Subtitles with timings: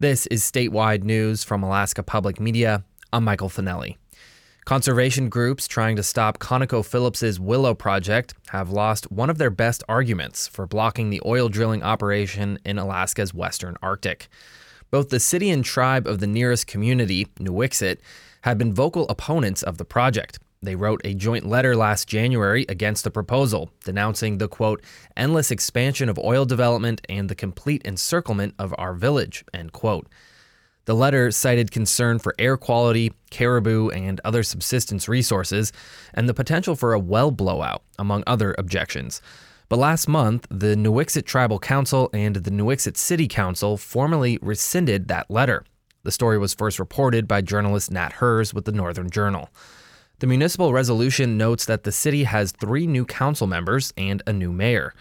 [0.00, 2.84] This is statewide news from Alaska Public Media.
[3.12, 3.96] I'm Michael Finelli.
[4.64, 10.46] Conservation groups trying to stop ConocoPhillips's Willow project have lost one of their best arguments
[10.46, 14.28] for blocking the oil drilling operation in Alaska's western Arctic.
[14.92, 17.98] Both the city and tribe of the nearest community, Nuiqsut,
[18.42, 20.38] have been vocal opponents of the project.
[20.60, 24.82] They wrote a joint letter last January against the proposal, denouncing the quote,
[25.16, 30.08] endless expansion of oil development and the complete encirclement of our village, end quote.
[30.86, 35.72] The letter cited concern for air quality, caribou, and other subsistence resources,
[36.14, 39.20] and the potential for a well blowout, among other objections.
[39.68, 45.30] But last month, the Nuiqsut Tribal Council and the Nuiqsut City Council formally rescinded that
[45.30, 45.62] letter.
[46.04, 49.50] The story was first reported by journalist Nat Herz with the Northern Journal.
[50.20, 54.52] The municipal resolution notes that the city has three new council members and a new
[54.52, 54.92] mayor.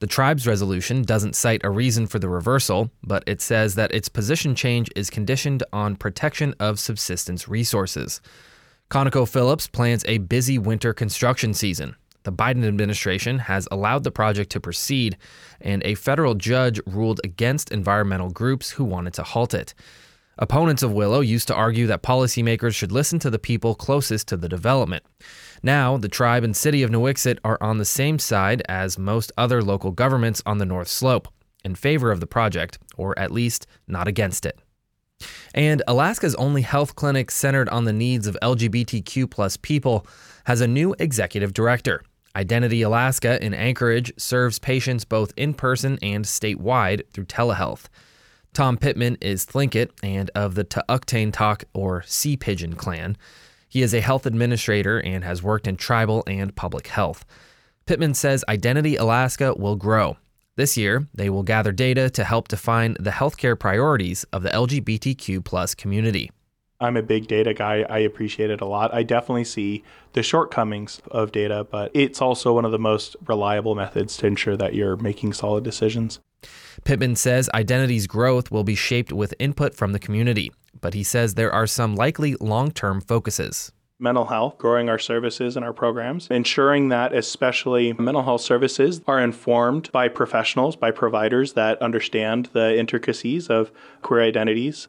[0.00, 4.10] The tribe's resolution doesn't cite a reason for the reversal, but it says that its
[4.10, 8.20] position change is conditioned on protection of subsistence resources.
[8.90, 11.96] ConocoPhillips plans a busy winter construction season.
[12.24, 15.16] The Biden administration has allowed the project to proceed,
[15.62, 19.72] and a federal judge ruled against environmental groups who wanted to halt it.
[20.40, 24.36] Opponents of Willow used to argue that policymakers should listen to the people closest to
[24.36, 25.04] the development.
[25.64, 29.62] Now, the tribe and city of Nuiqsut are on the same side as most other
[29.62, 31.26] local governments on the North Slope,
[31.64, 34.60] in favor of the project, or at least not against it.
[35.54, 40.06] And Alaska's only health clinic centered on the needs of LGBTQ plus people
[40.44, 42.04] has a new executive director.
[42.36, 47.86] Identity Alaska in Anchorage serves patients both in person and statewide through telehealth.
[48.58, 53.16] Tom Pittman is Tlingit and of the T'uktaintok or Sea Pigeon clan.
[53.68, 57.24] He is a health administrator and has worked in tribal and public health.
[57.86, 60.16] Pittman says Identity Alaska will grow.
[60.56, 65.44] This year, they will gather data to help define the healthcare priorities of the LGBTQ
[65.44, 66.32] plus community.
[66.80, 67.86] I'm a big data guy.
[67.88, 68.92] I appreciate it a lot.
[68.92, 69.84] I definitely see
[70.14, 74.56] the shortcomings of data, but it's also one of the most reliable methods to ensure
[74.56, 76.18] that you're making solid decisions.
[76.84, 81.34] Pittman says Identity's growth will be shaped with input from the community, but he says
[81.34, 86.28] there are some likely long term focuses mental health, growing our services and our programs,
[86.30, 92.78] ensuring that especially mental health services are informed by professionals, by providers that understand the
[92.78, 93.72] intricacies of
[94.02, 94.88] queer identities.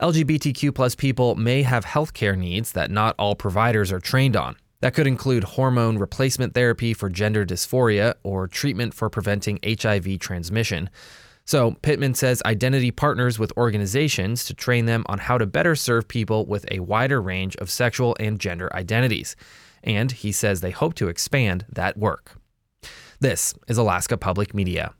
[0.00, 4.56] LGBTQ plus people may have healthcare needs that not all providers are trained on.
[4.82, 10.90] That could include hormone replacement therapy for gender dysphoria or treatment for preventing HIV transmission.
[11.44, 16.08] So, Pittman says Identity partners with organizations to train them on how to better serve
[16.08, 19.36] people with a wider range of sexual and gender identities.
[19.84, 22.36] And he says they hope to expand that work.
[23.20, 24.94] This is Alaska Public Media.